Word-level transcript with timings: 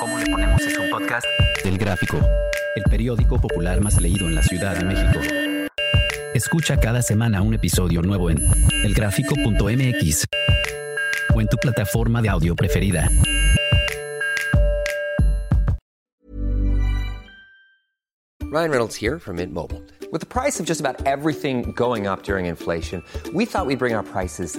¿Cómo 0.00 0.18
le 0.18 0.26
ponemos 0.26 0.62
es 0.62 0.78
un 0.78 0.90
podcast? 0.90 1.26
del 1.64 1.78
Gráfico, 1.78 2.18
el 2.76 2.84
periódico 2.84 3.40
popular 3.40 3.80
más 3.80 4.00
leído 4.00 4.26
en 4.26 4.34
la 4.34 4.42
Ciudad 4.42 4.76
de 4.76 4.84
México. 4.84 5.20
Escucha 6.34 6.78
cada 6.78 7.02
semana 7.02 7.42
un 7.42 7.54
episodio 7.54 8.02
nuevo 8.02 8.30
en 8.30 8.38
elgráfico.mx 8.84 10.24
o 11.34 11.40
en 11.40 11.48
tu 11.48 11.56
plataforma 11.56 12.22
de 12.22 12.28
audio 12.28 12.54
preferida. 12.54 13.08
Ryan 18.50 18.70
Reynolds 18.70 18.96
here 18.96 19.18
from 19.18 19.36
Mint 19.36 19.52
Mobile. 19.52 19.82
With 20.10 20.20
the 20.20 20.26
price 20.26 20.58
of 20.58 20.66
just 20.66 20.80
about 20.80 21.06
everything 21.06 21.72
going 21.72 22.06
up 22.06 22.22
during 22.22 22.46
inflation, 22.46 23.02
we 23.34 23.44
thought 23.44 23.66
we'd 23.66 23.78
bring 23.78 23.94
our 23.94 24.02
prices 24.02 24.58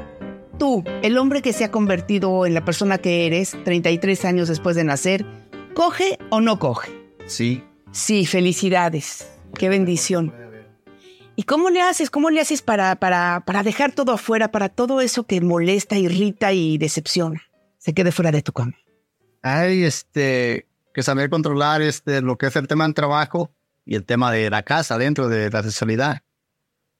tú, 0.61 0.83
el 1.01 1.17
hombre 1.17 1.41
que 1.41 1.53
se 1.53 1.63
ha 1.63 1.71
convertido 1.71 2.45
en 2.45 2.53
la 2.53 2.63
persona 2.63 2.99
que 2.99 3.25
eres 3.25 3.57
33 3.63 4.25
años 4.25 4.47
después 4.47 4.75
de 4.75 4.83
nacer, 4.83 5.25
¿coge 5.73 6.19
o 6.29 6.39
no 6.39 6.59
coge? 6.59 6.91
Sí. 7.25 7.63
Sí, 7.91 8.27
felicidades. 8.27 9.27
Qué 9.57 9.69
bendición. 9.69 10.31
¿Y 11.35 11.43
cómo 11.45 11.71
le 11.71 11.81
haces? 11.81 12.11
¿Cómo 12.11 12.29
le 12.29 12.41
haces 12.41 12.61
para, 12.61 12.95
para, 12.97 13.41
para 13.43 13.63
dejar 13.63 13.93
todo 13.93 14.11
afuera, 14.11 14.51
para 14.51 14.69
todo 14.69 15.01
eso 15.01 15.23
que 15.23 15.41
molesta, 15.41 15.97
irrita 15.97 16.53
y 16.53 16.77
decepciona? 16.77 17.41
Se 17.79 17.95
quede 17.95 18.11
fuera 18.11 18.31
de 18.31 18.43
tu 18.43 18.51
cama. 18.51 18.75
Hay 19.41 19.83
este, 19.83 20.67
que 20.93 21.01
saber 21.01 21.31
controlar 21.31 21.81
este, 21.81 22.21
lo 22.21 22.37
que 22.37 22.45
es 22.45 22.55
el 22.55 22.67
tema 22.67 22.83
del 22.83 22.93
trabajo 22.93 23.49
y 23.83 23.95
el 23.95 24.05
tema 24.05 24.31
de 24.31 24.47
la 24.51 24.61
casa 24.61 24.99
dentro 24.99 25.27
de 25.27 25.49
la 25.49 25.63
sexualidad. 25.63 26.21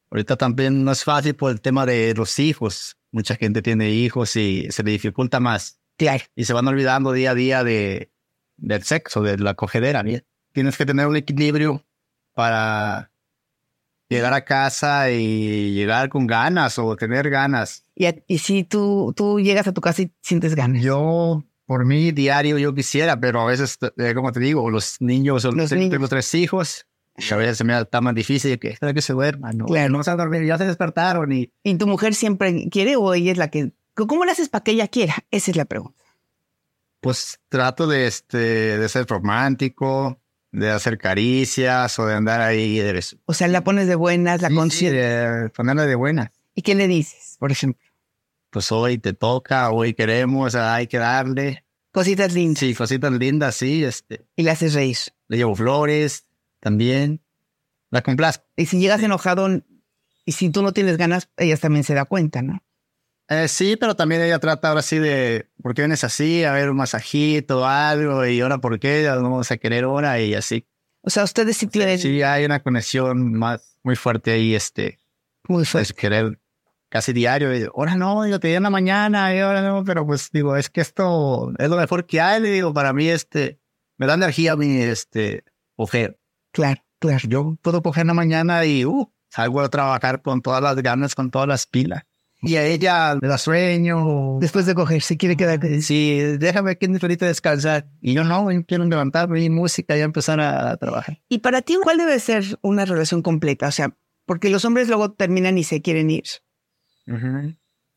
Ahorita 0.10 0.36
también 0.36 0.84
no 0.84 0.92
es 0.92 1.04
fácil 1.04 1.36
por 1.36 1.52
el 1.52 1.62
tema 1.62 1.86
de 1.86 2.16
los 2.16 2.40
hijos. 2.40 2.98
Mucha 3.12 3.36
gente 3.36 3.62
tiene 3.62 3.90
hijos 3.90 4.36
y 4.36 4.68
se 4.72 4.84
le 4.84 4.92
dificulta 4.92 5.40
más. 5.40 5.80
Claro. 5.98 6.24
Y 6.36 6.46
se 6.46 6.54
van 6.54 6.68
olvidando 6.68 7.12
día 7.12 7.32
a 7.32 7.36
día 7.36 7.64
de, 7.64 8.10
del 8.58 8.84
sexo, 8.84 9.22
de 9.22 9.38
la 9.38 9.54
cogedera. 9.54 10.02
¿bien? 10.04 10.24
Tienes 10.54 10.78
que 10.78 10.86
tener 10.86 11.08
un 11.08 11.16
equilibrio 11.16 11.86
para 12.34 13.12
llegar 14.10 14.34
a 14.34 14.44
casa 14.44 15.12
y 15.12 15.74
llegar 15.74 16.10
con 16.10 16.28
ganas 16.28 16.78
o 16.80 16.96
tener 16.96 17.30
ganas. 17.30 17.86
Y, 17.96 18.08
y 18.28 18.38
si 18.40 18.64
tú, 18.64 19.14
tú 19.16 19.40
llegas 19.40 19.68
a 19.68 19.74
tu 19.74 19.82
casa 19.82 20.02
y 20.02 20.12
sientes 20.22 20.56
ganas. 20.56 20.82
Yo, 20.82 21.44
por 21.66 21.86
mí, 21.86 22.12
diario 22.12 22.58
yo 22.58 22.74
quisiera, 22.74 23.20
pero 23.20 23.42
a 23.42 23.46
veces, 23.46 23.78
eh, 23.98 24.14
como 24.14 24.32
te 24.32 24.40
digo, 24.40 24.70
los 24.70 25.00
niños, 25.02 25.44
Los 25.46 25.70
tengo 25.70 25.82
niños. 25.90 26.10
tres 26.10 26.34
hijos, 26.34 26.88
y 27.18 27.34
a 27.34 27.38
veces 27.38 27.58
se 27.58 27.64
me 27.64 27.80
está 27.80 28.02
más 28.02 28.16
difícil 28.16 28.58
que, 28.60 28.70
espera 28.70 28.94
que 28.94 29.02
se 29.02 29.14
duerman, 29.14 29.58
¿no? 29.58 29.66
Claro. 29.66 29.90
No 29.96 30.04
se 30.04 30.12
han 30.12 30.18
dormido, 30.18 30.44
ya 30.44 30.58
se 30.58 30.66
despertaron 30.66 31.32
y 31.32 31.52
¿Y 31.64 31.76
tu 31.76 31.88
mujer 31.88 32.16
siempre 32.16 32.70
quiere 32.70 32.96
o 32.96 33.14
ella 33.14 33.32
es 33.32 33.38
la 33.38 33.50
que... 33.50 33.74
¿Cómo 33.94 34.26
le 34.26 34.32
haces 34.32 34.50
para 34.50 34.64
que 34.64 34.72
ella 34.72 34.88
quiera? 34.88 35.16
Esa 35.32 35.52
es 35.52 35.58
la 35.58 35.66
pregunta. 35.66 36.04
pues 37.02 37.40
trato 37.50 37.88
de, 37.88 38.08
este, 38.08 38.38
de 38.38 38.90
ser 38.90 39.06
romántico, 39.08 40.20
de 40.52 40.70
hacer 40.72 40.98
caricias 40.98 41.98
o 42.00 42.06
de 42.06 42.16
andar 42.16 42.42
ahí. 42.42 42.80
De, 42.80 43.02
sí, 43.02 43.20
O 43.26 43.34
sea, 43.34 43.48
la 43.48 43.64
pones 43.64 43.88
de 43.88 43.96
buenas, 43.96 44.42
la 44.42 44.50
sí, 44.50 44.56
consideras. 44.56 45.44
de 45.44 45.50
ponerla 45.50 45.86
de 45.86 45.96
buena. 45.96 46.32
¿Y 46.56 46.62
qué 46.62 46.76
le 46.76 46.88
dices, 46.88 47.36
por 47.40 47.52
ejemplo? 47.52 47.86
Pues 48.50 48.72
hoy 48.72 48.98
te 48.98 49.14
toca, 49.14 49.70
hoy 49.72 49.94
queremos, 49.94 50.56
hay 50.56 50.88
que 50.88 50.98
darle. 50.98 51.66
Cositas 51.92 52.34
lindas. 52.34 52.60
Sí, 52.60 52.74
cositas 52.74 53.12
lindas, 53.12 53.56
sí, 53.56 53.84
este. 53.84 54.26
Y 54.36 54.44
le 54.44 54.52
haces 54.52 54.74
reír. 54.74 54.98
Le 55.28 55.38
llevo 55.38 55.56
flores 55.56 56.26
también. 56.62 57.22
La 57.90 58.02
complazco. 58.02 58.46
Y 58.56 58.68
si 58.68 58.80
llegas 58.80 59.04
enojado 59.04 59.50
y 60.24 60.32
si 60.32 60.50
tú 60.50 60.62
no 60.62 60.72
tienes 60.72 60.96
ganas, 60.96 61.30
ella 61.36 61.58
también 61.58 61.84
se 61.84 61.94
da 61.94 62.06
cuenta, 62.06 62.42
¿no? 62.42 62.64
Eh, 63.28 63.48
sí, 63.48 63.78
pero 63.78 63.96
también 63.96 64.22
ella 64.22 64.40
trata 64.40 64.70
ahora 64.70 64.82
sí 64.82 65.00
de, 65.00 65.50
¿por 65.62 65.74
qué 65.74 65.84
vienes 65.84 66.04
así? 66.04 66.44
A 66.44 66.52
ver, 66.52 66.70
un 66.70 66.78
masajito, 66.78 67.66
algo, 67.66 68.26
y 68.26 68.42
ahora 68.42 68.58
por 68.58 68.78
qué, 68.80 69.04
Ya 69.04 69.16
no 69.16 69.24
vamos 69.24 69.52
a 69.52 69.58
querer 69.58 69.86
ahora, 69.86 70.20
y 70.20 70.34
así. 70.34 70.68
O 71.02 71.10
sea, 71.10 71.24
ustedes 71.24 71.56
sí 71.56 71.68
tienen 71.68 71.98
Sí, 71.98 72.22
hay 72.22 72.44
una 72.44 72.62
conexión 72.62 73.34
más, 73.34 73.78
muy 73.84 73.96
fuerte 73.96 74.32
ahí, 74.32 74.54
este, 74.54 75.00
muy 75.48 75.60
pues 75.60 75.70
fuerte. 75.70 75.94
querer 75.94 76.42
casi 76.90 77.14
diario, 77.14 77.56
y, 77.58 77.64
ahora 77.74 77.96
no, 77.96 78.28
yo 78.28 78.38
te 78.40 78.50
di 78.50 78.56
en 78.56 78.64
la 78.64 78.70
mañana, 78.70 79.34
y 79.34 79.40
ahora 79.40 79.62
no, 79.62 79.86
pero 79.86 80.06
pues 80.06 80.30
digo, 80.34 80.58
es 80.58 80.70
que 80.70 80.82
esto 80.82 81.54
es 81.58 81.70
lo 81.70 81.78
mejor 81.78 82.06
que 82.06 82.20
hay, 82.20 82.42
le 82.42 82.52
digo, 82.52 82.74
para 82.74 82.92
mí, 82.92 83.08
este, 83.08 83.62
me 83.98 84.08
da 84.08 84.16
energía 84.16 84.54
a 84.54 84.56
mí, 84.58 84.82
este, 84.82 85.46
coger. 85.78 86.21
Claro, 86.52 86.82
claro. 87.00 87.28
Yo 87.28 87.58
puedo 87.62 87.82
coger 87.82 88.02
en 88.02 88.08
la 88.08 88.14
mañana 88.14 88.66
y, 88.66 88.86
uh, 88.86 89.10
salgo 89.30 89.62
a 89.62 89.70
trabajar 89.70 90.22
con 90.22 90.42
todas 90.42 90.62
las 90.62 90.76
ganas, 90.78 91.16
con 91.16 91.32
todas 91.32 91.48
las 91.48 91.66
pilas. 91.66 92.04
Y 92.44 92.56
a 92.56 92.66
ella 92.66 93.14
le 93.22 93.28
da 93.28 93.38
sueño, 93.38 94.40
Después 94.40 94.66
de 94.66 94.74
coger, 94.74 95.04
se 95.04 95.16
quiere 95.16 95.38
quedar. 95.38 95.60
Sí, 95.82 96.20
déjame 96.40 96.76
que 96.76 96.88
ahorita 96.88 97.28
descansar. 97.28 97.86
Y 98.02 98.14
yo 98.14 98.24
no, 98.24 98.52
yo 98.52 98.66
quiero 98.66 98.84
levantarme 98.86 99.44
y 99.44 99.50
música 99.52 99.96
y 99.96 100.02
empezar 100.02 100.42
a, 100.42 100.76
trabajar. 100.78 101.22
Y 101.30 101.40
para 101.40 101.62
ti, 101.62 101.78
¿cuál 101.84 102.00
debe 102.00 102.20
ser 102.20 102.58
una 102.62 102.86
relación 102.86 103.22
completa? 103.22 103.68
O 103.68 103.72
sea, 103.72 103.96
porque 104.26 104.50
los 104.50 104.66
hombres 104.66 104.88
luego 104.88 105.12
terminan 105.12 105.60
y 105.60 105.64
se 105.64 105.84
quieren 105.84 106.10
ir. 106.10 106.24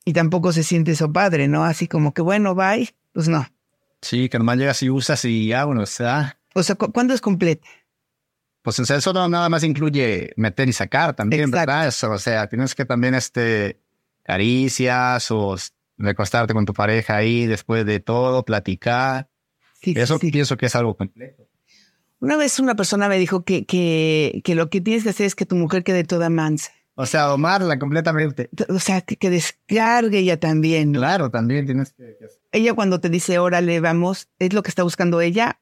Y 0.05 0.13
tampoco 0.13 0.53
se 0.53 0.63
siente 0.63 0.91
eso 0.93 1.11
padre, 1.11 1.49
¿no? 1.49 1.65
Así 1.65 1.89
como 1.89 2.13
que, 2.13 2.21
bueno, 2.21 2.55
bye. 2.55 2.95
Pues 3.15 3.29
no. 3.29 3.47
Sí, 4.03 4.29
que 4.29 4.39
nomás 4.39 4.59
llegas 4.59 4.83
y 4.83 4.91
usas 4.91 5.25
y 5.25 5.47
ya, 5.49 5.65
bueno, 5.65 5.83
o 5.83 5.87
sea, 5.87 6.39
O 6.55 6.63
sea, 6.63 6.75
¿cu- 6.75 6.93
¿cuándo 6.93 7.15
es 7.15 7.23
completa? 7.23 7.67
Pues 8.65 8.79
eso 8.81 9.13
no 9.13 9.29
nada 9.29 9.49
más 9.51 9.63
incluye 9.63 10.33
meter 10.37 10.69
y 10.69 10.73
sacar 10.73 11.15
también, 11.15 11.43
Exacto. 11.51 11.59
¿verdad? 11.71 11.87
Eso, 11.89 12.11
o 12.11 12.19
sea, 12.19 12.49
tienes 12.49 12.75
que 12.75 12.85
también, 12.87 13.15
este, 13.15 13.79
caricias 14.23 15.31
o 15.31 15.55
recostarte 15.99 16.55
con 16.55 16.65
tu 16.65 16.73
pareja 16.73 17.17
ahí 17.17 17.47
después 17.47 17.87
de 17.87 18.01
todo, 18.01 18.45
platicar. 18.45 19.29
Sí, 19.81 19.93
sí, 19.95 20.01
Eso 20.01 20.19
sí. 20.19 20.31
pienso 20.33 20.57
que 20.57 20.67
es 20.67 20.75
algo 20.75 20.97
completo. 20.97 21.47
Una 22.21 22.37
vez 22.39 22.59
una 22.59 22.75
persona 22.75 23.07
me 23.09 23.19
dijo 23.19 23.45
que, 23.45 23.67
que, 23.67 24.41
que 24.45 24.55
lo 24.55 24.71
que 24.71 24.81
tienes 24.81 25.03
que 25.05 25.11
hacer 25.11 25.27
es 25.27 25.35
que 25.35 25.45
tu 25.45 25.57
mujer 25.57 25.85
quede 25.85 26.05
toda 26.05 26.31
mansa. 26.31 26.73
O 26.95 27.05
sea, 27.07 27.25
domarla 27.25 27.79
completamente. 27.79 28.49
O 28.69 28.79
sea, 28.79 29.03
que, 29.03 29.17
que 29.17 29.29
descargue 29.29 30.19
ella 30.21 30.41
también. 30.41 30.93
Claro, 30.95 31.31
también 31.31 31.67
tienes 31.67 31.93
que... 31.93 32.17
que- 32.19 32.29
Ella 32.53 32.73
cuando 32.73 32.99
te 33.01 33.11
dice, 33.11 33.39
órale, 33.39 33.81
vamos, 33.81 34.29
¿es 34.39 34.55
lo 34.55 34.63
que 34.63 34.71
está 34.71 34.85
buscando 34.85 35.21
ella? 35.21 35.61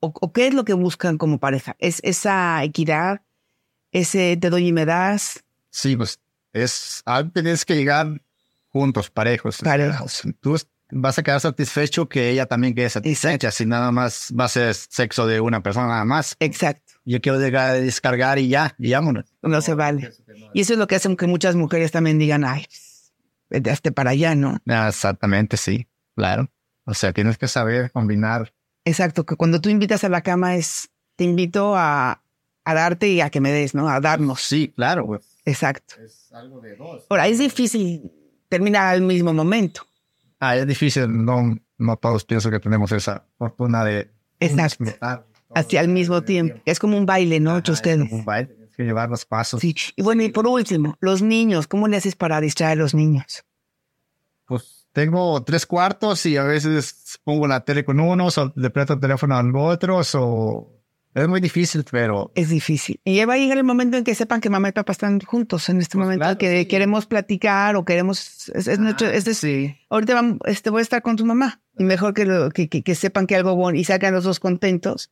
¿O, 0.00 0.12
o 0.20 0.32
qué 0.32 0.48
es 0.48 0.54
lo 0.54 0.64
que 0.64 0.72
buscan 0.72 1.18
como 1.18 1.38
pareja? 1.38 1.76
¿Es 1.78 2.00
esa 2.02 2.62
equidad? 2.64 3.22
¿Ese 3.92 4.36
te 4.36 4.50
doy 4.50 4.68
y 4.68 4.72
me 4.72 4.84
das? 4.84 5.44
Sí, 5.70 5.96
pues 5.96 6.20
es 6.52 7.02
tienes 7.32 7.64
que 7.64 7.76
llegar 7.76 8.22
juntos, 8.68 9.10
parejos. 9.10 9.58
Parejos. 9.58 10.22
Tú 10.40 10.56
vas 10.92 11.18
a 11.18 11.22
quedar 11.22 11.40
satisfecho 11.40 12.08
que 12.08 12.30
ella 12.30 12.46
también 12.46 12.74
quede 12.74 12.90
satisfecha, 12.90 13.50
si 13.50 13.66
nada 13.66 13.92
más 13.92 14.32
va 14.38 14.44
a 14.44 14.48
ser 14.48 14.74
sexo 14.74 15.26
de 15.26 15.40
una 15.40 15.62
persona 15.62 15.88
nada 15.88 16.04
más. 16.04 16.36
Exacto. 16.40 16.94
Yo 17.04 17.20
quiero 17.20 17.40
llegar 17.40 17.70
a 17.70 17.74
descargar 17.74 18.38
y 18.38 18.48
ya, 18.48 18.74
y 18.78 18.92
vámonos. 18.92 19.24
No 19.42 19.60
se 19.60 19.74
vale. 19.74 20.12
Y 20.52 20.60
eso 20.60 20.74
es 20.74 20.78
lo 20.78 20.86
que 20.86 20.96
hace 20.96 21.14
que 21.16 21.26
muchas 21.26 21.56
mujeres 21.56 21.92
también 21.92 22.18
digan, 22.18 22.44
ay, 22.44 22.66
vete 23.48 23.92
para 23.92 24.10
allá, 24.10 24.34
¿no? 24.34 24.58
Ah, 24.68 24.88
Exactamente, 24.88 25.56
sí, 25.56 25.86
claro. 26.14 26.50
O 26.84 26.94
sea, 26.94 27.12
tienes 27.12 27.38
que 27.38 27.48
saber 27.48 27.90
combinar. 27.92 28.52
Exacto, 28.84 29.24
que 29.24 29.36
cuando 29.36 29.60
tú 29.60 29.68
invitas 29.68 30.04
a 30.04 30.08
la 30.08 30.22
cama 30.22 30.56
es, 30.56 30.90
te 31.16 31.24
invito 31.24 31.76
a, 31.76 32.22
a 32.64 32.74
darte 32.74 33.08
y 33.08 33.20
a 33.20 33.30
que 33.30 33.40
me 33.40 33.52
des, 33.52 33.74
¿no? 33.74 33.88
A 33.88 34.00
darnos. 34.00 34.42
Sí, 34.42 34.72
claro, 34.74 35.04
güey. 35.04 35.20
Exacto. 35.44 35.94
Es 36.02 36.32
algo 36.32 36.60
de 36.60 36.76
dos. 36.76 37.06
Ahora, 37.08 37.26
es 37.26 37.38
difícil 37.38 38.10
terminar 38.48 38.94
al 38.94 39.02
mismo 39.02 39.32
momento. 39.32 39.82
Ah, 40.38 40.56
es 40.56 40.66
difícil, 40.66 41.24
no, 41.24 41.58
no 41.78 41.96
todos 41.96 42.24
pienso 42.24 42.50
que 42.50 42.60
tenemos 42.60 42.90
esa 42.92 43.26
fortuna 43.36 43.84
de 43.84 44.10
Exacto. 44.40 44.84
hacia 45.54 45.80
al 45.80 45.88
mismo 45.88 46.22
tiempo. 46.22 46.60
Es 46.64 46.78
como 46.78 46.96
un 46.96 47.04
baile, 47.04 47.40
¿no? 47.40 47.56
Entre 47.56 47.72
ustedes. 47.72 48.10
Un 48.10 48.24
baile, 48.24 48.54
tienes 48.54 48.74
que 48.74 48.82
llevar 48.84 49.10
los 49.10 49.26
pasos. 49.26 49.60
Sí. 49.60 49.74
Y 49.96 50.02
bueno, 50.02 50.22
y 50.22 50.30
por 50.30 50.46
último, 50.46 50.96
los 51.00 51.20
niños, 51.20 51.66
¿cómo 51.66 51.88
le 51.88 51.98
haces 51.98 52.16
para 52.16 52.40
distraer 52.40 52.72
a 52.78 52.82
los 52.82 52.94
niños? 52.94 53.44
Pues 54.46 54.79
tengo 55.00 55.42
tres 55.44 55.64
cuartos 55.64 56.26
y 56.26 56.36
a 56.36 56.42
veces 56.42 57.18
pongo 57.24 57.46
la 57.46 57.64
tele 57.64 57.86
con 57.86 58.00
unos 58.00 58.36
o 58.36 58.52
le 58.54 58.68
presto 58.68 58.92
el 58.92 59.00
teléfono 59.00 59.34
a 59.34 59.42
los 59.42 59.74
otros 59.74 60.14
o... 60.14 60.76
Es 61.14 61.26
muy 61.26 61.40
difícil, 61.40 61.84
pero 61.90 62.30
Es 62.34 62.50
difícil. 62.50 63.00
Y 63.02 63.16
ya 63.16 63.24
va 63.26 63.34
a 63.34 63.36
llegar 63.38 63.56
el 63.56 63.64
momento 63.64 63.96
en 63.96 64.04
que 64.04 64.14
sepan 64.14 64.42
que 64.42 64.50
mamá 64.50 64.68
y 64.68 64.72
papá 64.72 64.92
están 64.92 65.18
juntos 65.20 65.70
en 65.70 65.80
este 65.80 65.96
momento, 65.96 66.20
claro, 66.20 66.38
que 66.38 66.60
sí. 66.60 66.66
queremos 66.66 67.06
platicar 67.06 67.76
o 67.76 67.84
queremos... 67.86 68.50
Es, 68.50 68.68
es 68.68 68.78
nuestro, 68.78 69.08
es 69.08 69.24
sí. 69.38 69.74
Ahorita 69.88 70.14
vamos, 70.14 70.38
este, 70.44 70.68
voy 70.68 70.80
a 70.80 70.82
estar 70.82 71.00
con 71.00 71.16
tu 71.16 71.24
mamá. 71.24 71.62
Y 71.78 71.84
mejor 71.84 72.12
que, 72.12 72.26
lo, 72.26 72.50
que, 72.50 72.68
que, 72.68 72.82
que 72.82 72.94
sepan 72.94 73.26
que 73.26 73.36
algo 73.36 73.56
bueno 73.56 73.78
y 73.78 73.84
salgan 73.84 74.12
los 74.12 74.24
dos 74.24 74.38
contentos, 74.38 75.10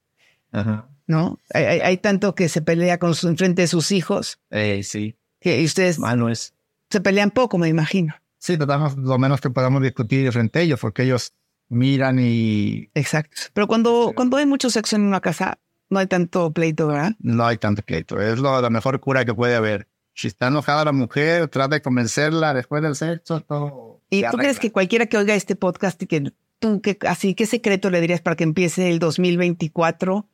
Ajá. 0.53 0.87
¿no? 1.07 1.39
Hay, 1.55 1.65
hay, 1.65 1.81
hay 1.81 1.97
tanto 1.97 2.35
que 2.35 2.51
se 2.51 2.61
pelea 2.61 2.99
con 2.99 3.15
su, 3.15 3.27
enfrente 3.27 3.63
de 3.63 3.69
sus 3.69 3.91
hijos 3.91 4.39
Eh, 4.51 4.83
sí. 4.85 5.17
que 5.41 5.61
y 5.63 5.65
ustedes 5.65 5.99
Malo 5.99 6.29
es. 6.29 6.53
se 6.91 7.01
pelean 7.01 7.31
poco, 7.31 7.57
me 7.57 7.69
imagino. 7.69 8.15
Sí, 8.39 8.57
tratamos 8.57 8.97
lo 8.97 9.19
menos 9.19 9.41
que 9.41 9.51
podamos 9.51 9.83
discutir 9.83 10.31
frente 10.33 10.61
a 10.61 10.63
ellos, 10.63 10.81
porque 10.81 11.03
ellos 11.03 11.33
miran 11.69 12.19
y 12.21 12.89
Exacto. 12.95 13.37
Pero 13.53 13.67
cuando, 13.67 14.13
cuando 14.15 14.37
hay 14.37 14.47
mucho 14.47 14.71
sexo 14.71 14.97
en 14.97 15.03
una 15.03 15.21
casa, 15.21 15.59
no 15.91 15.99
hay 15.99 16.07
tanto 16.07 16.51
pleito, 16.53 16.87
¿verdad? 16.87 17.13
no 17.19 17.47
hay 17.47 17.59
tanto 17.59 17.83
pleito. 17.83 18.21
Es 18.21 18.39
lo, 18.39 18.61
la 18.61 18.71
mejor 18.71 19.01
cura 19.01 19.25
que 19.25 19.35
puede 19.35 19.55
haber. 19.55 19.89
Si 20.15 20.27
está 20.29 20.49
enojada 20.49 20.85
la 20.85 20.93
mujer, 20.93 21.49
trata 21.49 21.77
de 21.77 21.83
convencerla 21.83 22.53
después 22.55 22.83
del 22.83 22.95
sexo, 22.97 23.41
todo. 23.41 24.01
¿Y 24.11 24.23
tú 24.31 24.37
crees 24.37 24.59
que 24.59 24.73
cualquiera 24.73 25.07
que 25.07 25.17
oiga 25.17 25.35
este 25.35 25.55
podcast 25.55 26.03
y 26.03 26.07
que 26.07 26.33
tú, 26.59 26.81
que, 26.81 26.99
así, 27.07 27.35
qué 27.35 27.47
secreto 27.47 27.89
le 27.91 28.01
dirías 28.01 28.21
para 28.21 28.35
que 28.37 28.45
empiece 28.45 28.91
el 28.91 28.99
2024 28.99 30.27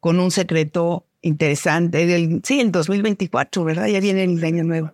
con 0.00 0.18
un 0.20 0.30
secreto 0.30 1.06
interesante? 1.22 2.02
El- 2.14 2.40
sí, 2.44 2.60
el 2.60 2.72
2024, 2.72 3.64
¿verdad? 3.64 3.86
Ya 3.86 4.00
viene 4.00 4.24
el 4.24 4.44
año 4.44 4.64
nuevo. 4.64 4.92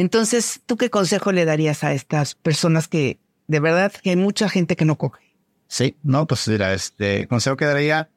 Entonces, 0.00 0.62
¿tú 0.64 0.78
qué 0.78 0.88
consejo 0.88 1.30
le 1.30 1.44
darías 1.44 1.84
a 1.84 1.92
estas 1.92 2.34
personas 2.34 2.88
que, 2.88 3.20
de 3.48 3.60
verdad, 3.60 3.92
hay 4.02 4.16
mucha 4.16 4.48
gente 4.48 4.74
que 4.74 4.86
no 4.86 4.96
coge? 4.96 5.36
Sí, 5.68 5.94
no, 6.02 6.26
pues 6.26 6.48
mira, 6.48 6.72
este 6.72 7.28
consejo 7.28 7.54
que 7.54 7.66
daría. 7.66 8.08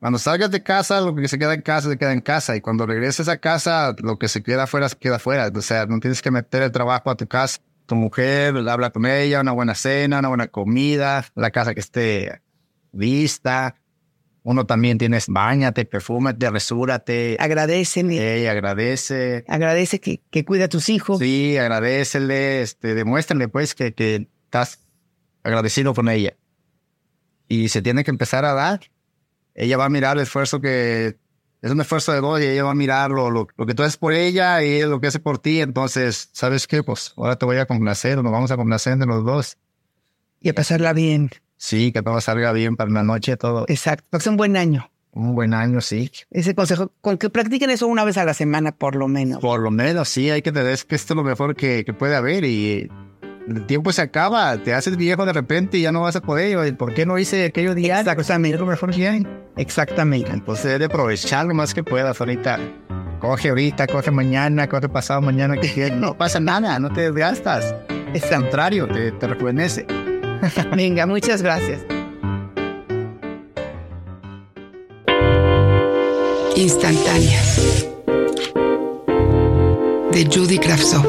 Cuando 0.00 0.18
salgas 0.18 0.50
de 0.50 0.62
casa, 0.62 1.02
lo 1.02 1.14
que 1.14 1.28
se 1.28 1.38
queda 1.38 1.52
en 1.52 1.60
casa, 1.60 1.90
se 1.90 1.98
queda 1.98 2.14
en 2.14 2.22
casa. 2.22 2.56
Y 2.56 2.62
cuando 2.62 2.86
regreses 2.86 3.28
a 3.28 3.36
casa, 3.36 3.94
lo 3.98 4.18
que 4.18 4.26
se 4.26 4.42
queda 4.42 4.62
afuera, 4.62 4.88
se 4.88 4.96
queda 4.96 5.16
afuera. 5.16 5.52
O 5.54 5.60
sea, 5.60 5.84
no 5.84 6.00
tienes 6.00 6.22
que 6.22 6.30
meter 6.30 6.62
el 6.62 6.72
trabajo 6.72 7.10
a 7.10 7.14
tu 7.14 7.26
casa. 7.26 7.58
Tu 7.84 7.94
mujer, 7.94 8.56
habla 8.70 8.88
con 8.88 9.04
ella, 9.04 9.42
una 9.42 9.52
buena 9.52 9.74
cena, 9.74 10.20
una 10.20 10.28
buena 10.28 10.48
comida, 10.48 11.26
la 11.34 11.50
casa 11.50 11.74
que 11.74 11.80
esté 11.80 12.40
vista. 12.92 13.74
Uno 14.48 14.64
también 14.64 14.96
tienes, 14.96 15.28
bañate, 15.28 15.84
perfúmate, 15.84 16.48
resúrate. 16.48 17.36
Agradecele, 17.38 18.16
Ey, 18.16 18.46
agradece. 18.46 19.44
agradece 19.46 20.00
que, 20.00 20.22
que 20.30 20.46
cuida 20.46 20.64
a 20.64 20.68
tus 20.68 20.88
hijos. 20.88 21.18
Sí, 21.18 21.58
agradecele, 21.58 22.62
este, 22.62 22.94
demuéstrale 22.94 23.48
pues 23.48 23.74
que, 23.74 23.92
que 23.92 24.30
estás 24.44 24.80
agradecido 25.42 25.92
con 25.92 26.08
ella. 26.08 26.34
Y 27.46 27.68
se 27.68 27.82
tiene 27.82 28.04
que 28.04 28.10
empezar 28.10 28.46
a 28.46 28.54
dar. 28.54 28.80
Ella 29.54 29.76
va 29.76 29.84
a 29.84 29.90
mirar 29.90 30.16
el 30.16 30.22
esfuerzo 30.22 30.62
que 30.62 31.18
es 31.60 31.70
un 31.70 31.82
esfuerzo 31.82 32.12
de 32.12 32.22
dos 32.22 32.40
y 32.40 32.44
ella 32.44 32.64
va 32.64 32.70
a 32.70 32.74
mirar 32.74 33.10
lo, 33.10 33.30
lo, 33.30 33.48
lo 33.54 33.66
que 33.66 33.74
tú 33.74 33.82
haces 33.82 33.98
por 33.98 34.14
ella 34.14 34.62
y 34.62 34.80
lo 34.80 34.98
que 34.98 35.08
hace 35.08 35.18
por 35.18 35.38
ti. 35.40 35.60
Entonces, 35.60 36.30
¿sabes 36.32 36.66
qué? 36.66 36.82
Pues 36.82 37.12
ahora 37.18 37.36
te 37.36 37.44
voy 37.44 37.58
a 37.58 37.66
complacer, 37.66 38.16
nos 38.22 38.32
vamos 38.32 38.50
a 38.50 38.56
complacer 38.56 38.96
de 38.96 39.04
los 39.04 39.26
dos. 39.26 39.58
Y 40.40 40.48
a 40.48 40.54
pasarla 40.54 40.94
bien. 40.94 41.28
Sí, 41.58 41.92
que 41.92 42.02
todo 42.02 42.20
salga 42.20 42.52
bien 42.52 42.76
para 42.76 42.90
la 42.90 43.02
noche, 43.02 43.36
todo. 43.36 43.66
Exacto. 43.68 44.06
Porque 44.10 44.22
es 44.22 44.26
un 44.28 44.36
buen 44.36 44.56
año. 44.56 44.90
Un 45.12 45.34
buen 45.34 45.52
año, 45.52 45.80
sí. 45.80 46.10
Ese 46.30 46.54
consejo, 46.54 46.92
con 47.00 47.18
que 47.18 47.28
practiquen 47.28 47.70
eso 47.70 47.86
una 47.88 48.04
vez 48.04 48.16
a 48.16 48.24
la 48.24 48.34
semana, 48.34 48.72
por 48.72 48.94
lo 48.94 49.08
menos. 49.08 49.40
Por 49.40 49.60
lo 49.60 49.70
menos, 49.70 50.08
sí, 50.08 50.30
hay 50.30 50.42
que 50.42 50.52
tener 50.52 50.78
que 50.86 50.94
esto 50.94 51.14
es 51.14 51.16
lo 51.16 51.24
mejor 51.24 51.56
que, 51.56 51.84
que 51.84 51.92
puede 51.92 52.14
haber 52.14 52.44
y 52.44 52.88
el 53.48 53.66
tiempo 53.66 53.92
se 53.92 54.02
acaba, 54.02 54.56
te 54.58 54.74
haces 54.74 54.96
viejo 54.96 55.24
de 55.24 55.32
repente 55.32 55.78
y 55.78 55.82
ya 55.82 55.92
no 55.92 56.02
vas 56.02 56.16
a 56.16 56.20
poder. 56.20 56.66
¿Y 56.68 56.72
¿Por 56.72 56.94
qué 56.94 57.06
no 57.06 57.18
hice 57.18 57.46
aquello 57.46 57.74
día? 57.74 57.98
Exactamente. 57.98 58.54
Es 58.54 58.60
lo 58.60 58.66
mejor 58.66 58.94
que 58.94 59.08
hay. 59.08 59.26
Exactamente. 59.56 60.30
Entonces, 60.30 60.78
de 60.78 60.84
aprovechar 60.84 61.46
lo 61.46 61.54
más 61.54 61.74
que 61.74 61.82
puedas 61.82 62.20
ahorita. 62.20 62.60
Coge 63.18 63.48
ahorita, 63.48 63.86
coge 63.88 64.10
mañana, 64.12 64.68
coge 64.68 64.88
pasado 64.88 65.20
mañana, 65.20 65.56
que 65.56 65.90
no 65.94 66.16
pasa 66.16 66.38
nada, 66.38 66.78
no 66.78 66.90
te 66.92 67.10
desgastas. 67.10 67.74
Es 68.14 68.24
contrario, 68.26 68.86
te, 68.86 69.12
te 69.12 69.26
rejuvenece. 69.26 69.86
Venga, 70.76 71.06
muchas 71.06 71.42
gracias. 71.42 71.80
Instantáneas. 76.56 77.86
De 80.12 80.24
Judy 80.24 80.58
Kravtsov. 80.58 81.06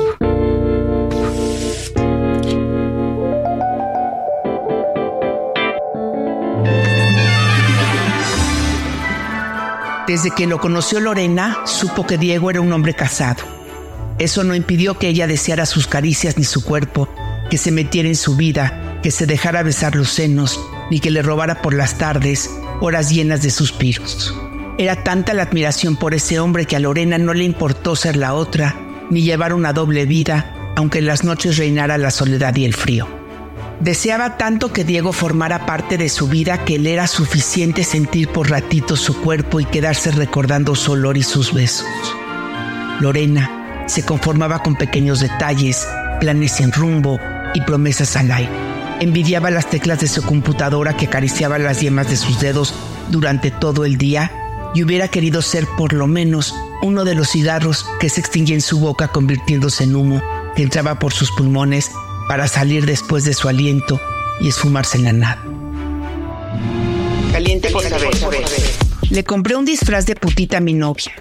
Desde 10.08 10.32
que 10.32 10.48
lo 10.48 10.60
conoció 10.60 11.00
Lorena, 11.00 11.60
supo 11.66 12.06
que 12.08 12.18
Diego 12.18 12.50
era 12.50 12.62
un 12.62 12.74
hombre 12.74 12.96
casado. 12.96 13.44
Eso 14.18 14.44
no 14.44 14.56
impidió 14.56 14.98
que 14.98 15.08
ella 15.08 15.28
deseara 15.28 15.68
sus 15.68 15.88
caricias 15.88 16.38
ni 16.38 16.44
su 16.44 16.64
cuerpo, 16.64 17.08
que 17.50 17.58
se 17.58 17.72
metiera 17.72 18.10
en 18.10 18.16
su 18.16 18.36
vida, 18.36 18.88
que 19.01 19.12
se 19.12 19.25
dejara 19.25 19.63
besar 19.63 19.96
los 19.96 20.10
senos, 20.10 20.60
ni 20.92 21.00
que 21.00 21.12
le 21.12 21.22
robara 21.22 21.62
por 21.62 21.74
las 21.74 21.98
tardes 21.98 22.50
horas 22.81 23.10
llenas 23.10 23.42
de 23.42 23.50
suspiros. 23.50 24.36
Era 24.78 25.04
tanta 25.04 25.34
la 25.34 25.44
admiración 25.44 25.98
por 25.98 26.13
ese 26.13 26.40
hombre 26.40 26.66
que 26.66 26.75
a 26.75 26.80
Lorena 26.80 27.18
no 27.18 27.34
le 27.34 27.44
importó 27.44 27.96
ser 27.96 28.16
la 28.16 28.34
otra, 28.34 28.75
ni 29.10 29.24
llevar 29.24 29.54
una 29.54 29.74
doble 29.74 30.06
vida, 30.06 30.56
aunque 30.75 31.00
en 31.00 31.06
las 31.06 31.24
noches 31.24 31.57
reinara 31.57 31.98
la 31.98 32.12
soledad 32.12 32.56
y 32.56 32.66
el 32.66 32.74
frío. 32.74 33.07
Deseaba 33.81 34.38
tanto 34.38 34.74
que 34.74 34.84
Diego 34.84 35.13
formara 35.13 35.66
parte 35.66 35.98
de 35.98 36.10
su 36.10 36.28
vida 36.28 36.66
que 36.66 36.80
le 36.80 36.94
era 36.94 37.07
suficiente 37.07 37.84
sentir 37.84 38.28
por 38.28 38.50
ratitos 38.50 39.00
su 39.00 39.19
cuerpo 39.22 39.60
y 39.60 39.66
quedarse 39.66 40.12
recordando 40.12 40.75
su 40.75 40.94
olor 40.94 41.18
y 41.18 41.24
sus 41.24 41.54
besos. 41.54 41.88
Lorena 43.00 43.86
se 43.88 44.04
conformaba 44.04 44.62
con 44.62 44.75
pequeños 44.75 45.22
detalles, 45.22 45.88
planes 46.19 46.54
sin 46.54 46.72
rumbo 46.72 47.19
y 47.54 47.62
promesas 47.62 48.16
al 48.18 48.31
aire. 48.31 48.69
Envidiaba 49.00 49.50
las 49.50 49.69
teclas 49.69 50.01
de 50.01 50.07
su 50.07 50.22
computadora 50.24 50.98
que 50.98 51.06
acariciaba 51.06 51.57
las 51.57 51.80
yemas 51.80 52.10
de 52.10 52.18
sus 52.18 52.40
dedos 52.40 52.74
durante 53.10 53.50
todo 53.50 53.86
el 53.86 53.98
día 53.98 54.31
y 54.75 54.84
hubiera 54.84 55.07
querido 55.07 55.42
ser 55.42 55.66
por 55.78 55.94
lo 55.94 56.06
menos 56.06 56.54
uno 56.81 57.06
de 57.06 57.16
los 57.16 57.30
cigarros 57.30 57.86
que 58.00 58.10
se 58.10 58.20
extinguía 58.20 58.56
en 58.56 58.62
su 58.62 58.79
boca 58.79 59.08
convirtiéndose 59.08 59.86
en 59.86 59.96
humo 59.96 60.22
que 60.56 60.63
entraba 60.63 61.00
por 61.00 61.13
sus 61.13 61.32
pulmones 61.32 61.91
para 62.27 62.48
salir 62.48 62.86
después 62.86 63.24
de 63.24 63.34
su 63.34 63.48
aliento 63.48 64.00
y 64.41 64.50
esfumarse 64.50 64.98
en 64.98 65.03
la 65.06 65.13
nada. 65.13 65.44
Caliente 67.32 67.70
por 67.70 67.84
saber. 67.84 68.10
Le 69.10 69.24
compré 69.24 69.56
un 69.56 69.65
disfraz 69.65 70.06
de 70.06 70.15
putita 70.15 70.58
a 70.58 70.62
mi 70.62 70.74
novia. 70.74 71.13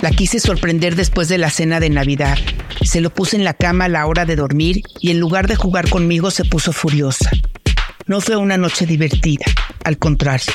La 0.00 0.10
quise 0.10 0.40
sorprender 0.40 0.94
después 0.94 1.28
de 1.28 1.38
la 1.38 1.50
cena 1.50 1.80
de 1.80 1.88
Navidad. 1.88 2.36
Se 2.82 3.00
lo 3.00 3.10
puse 3.10 3.36
en 3.36 3.44
la 3.44 3.54
cama 3.54 3.86
a 3.86 3.88
la 3.88 4.06
hora 4.06 4.26
de 4.26 4.36
dormir 4.36 4.82
y 5.00 5.10
en 5.10 5.20
lugar 5.20 5.48
de 5.48 5.56
jugar 5.56 5.88
conmigo 5.88 6.30
se 6.30 6.44
puso 6.44 6.72
furiosa. 6.72 7.30
No 8.06 8.20
fue 8.20 8.36
una 8.36 8.58
noche 8.58 8.84
divertida, 8.84 9.46
al 9.84 9.98
contrario. 9.98 10.52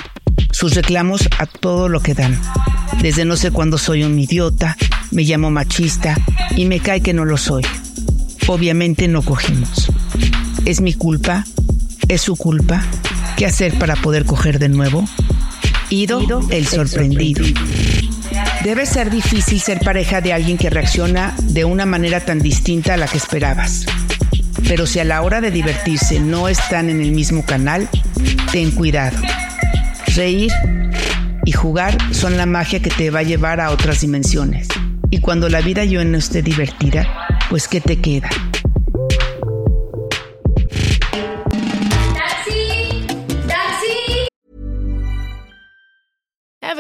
Sus 0.52 0.76
reclamos 0.76 1.28
a 1.40 1.48
todo 1.48 1.90
lo 1.90 2.02
que 2.02 2.14
dan. 2.14 2.40
Desde 3.02 3.26
no 3.26 3.36
sé 3.36 3.50
cuándo 3.50 3.80
soy 3.80 4.04
un 4.04 4.18
idiota, 4.20 4.78
me 5.10 5.24
llamo 5.24 5.50
machista 5.50 6.16
y 6.56 6.66
me 6.66 6.80
cae 6.80 7.02
que 7.02 7.14
no 7.14 7.26
lo 7.26 7.38
soy. 7.38 7.64
Obviamente 8.48 9.08
no 9.08 9.24
cogimos. 9.24 9.92
¿Es 10.66 10.82
mi 10.82 10.94
culpa? 10.94 11.46
¿Es 12.08 12.22
su 12.22 12.36
culpa? 12.36 12.84
¿Qué 13.38 13.48
hacer 13.48 13.78
para 13.80 13.96
poder 13.96 14.26
coger 14.26 14.60
de 14.60 14.70
nuevo? 14.70 15.04
Ido, 15.90 16.42
el 16.52 16.68
sorprendido. 16.68 17.44
Debe 18.64 18.86
ser 18.86 19.10
difícil 19.10 19.60
ser 19.60 19.80
pareja 19.80 20.22
de 20.22 20.34
alguien 20.34 20.56
que 20.56 20.70
reacciona 20.70 21.34
de 21.42 21.66
una 21.66 21.88
manera 21.88 22.20
tan 22.20 22.38
distinta 22.40 22.94
a 22.94 22.98
la 22.98 23.08
que 23.08 23.18
esperabas. 23.18 23.88
Pero 24.68 24.86
si 24.86 25.00
a 25.00 25.04
la 25.04 25.24
hora 25.24 25.42
de 25.42 25.50
divertirse 25.50 26.20
no 26.20 26.48
están 26.48 26.92
en 26.92 27.02
el 27.02 27.12
mismo 27.12 27.44
canal, 27.44 27.90
ten 28.52 28.70
cuidado. 28.70 29.18
Reír 30.16 30.52
y 31.44 31.52
jugar 31.54 31.98
son 32.14 32.38
la 32.38 32.46
magia 32.46 32.84
que 32.84 32.92
te 32.92 33.10
va 33.10 33.20
a 33.20 33.24
llevar 33.24 33.60
a 33.60 33.72
otras 33.72 34.02
dimensiones. 34.02 34.68
Y 35.10 35.22
cuando 35.22 35.50
la 35.50 35.62
vida 35.62 35.84
yo 35.84 36.06
no 36.06 36.20
esté 36.20 36.44
divertida, 36.44 37.08
pues 37.50 37.68
¿qué 37.68 37.82
te 37.82 38.00
queda? 38.00 38.30